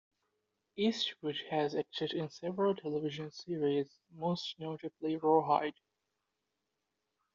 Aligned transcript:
Eastwood 0.79 1.37
has 1.51 1.75
acted 1.75 2.13
in 2.13 2.31
several 2.31 2.73
television 2.73 3.29
series, 3.31 3.85
most 4.15 4.55
notably 4.59 5.15
"Rawhide". 5.15 5.75